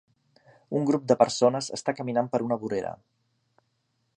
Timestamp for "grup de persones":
0.89-1.69